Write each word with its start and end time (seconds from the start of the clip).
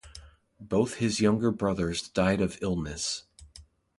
Both 0.59 0.95
his 0.95 1.19
younger 1.21 1.51
brothers 1.51 2.07
died 2.09 2.41
of 2.41 2.57
illness. 2.63 3.25